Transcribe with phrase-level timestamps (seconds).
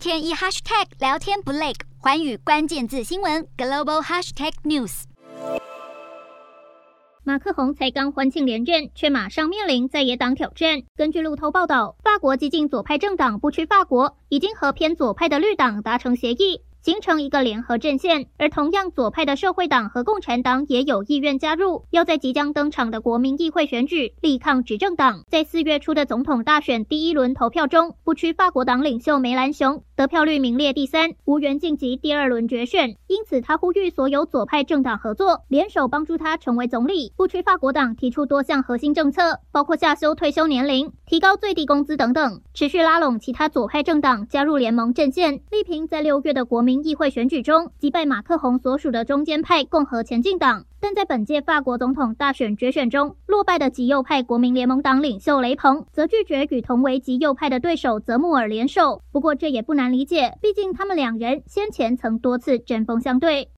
[0.00, 5.02] 天一 hashtag 聊天不累，寰宇关键字新闻 global hashtag news。
[7.22, 10.80] 马克宏才刚欢庆连任，却马上面临在野党挑战。
[10.96, 16.62] 根据路透报道，法国激进左派政党不屈法国已经和偏左派的绿党达成协议。
[16.82, 25.22] 形成一个联合阵线，而同样左派的社会党和共产党也有意愿加入，要在即将登场的国民议会选举力抗执政党。
[25.28, 32.96] 在四月初的总统大选第一轮投票中，不屈法国党领袖梅兰雄得票率名列第三，无缘晋级第二轮决选。
[33.06, 37.12] 因此，他呼吁所有左派政党合作，联手帮助他成为总理。
[37.18, 46.70] 不屈法国党提出多项核心政策，包括下修退休年龄、提高最低工资等等，持续拉拢其他左派政党加入联盟阵线，丽萍在六月的国民。
[46.70, 59.02] 民议会选举中击败马克宏所属的中间派共和前进党，但在本届法国总统大选决选中落败的极右派国民联盟党领袖雷鹏则拒绝与同为极右派的对手泽穆尔联手。
[59.12, 63.48] 不过这也不难理解，毕竟他们两人先前曾多次针锋相对。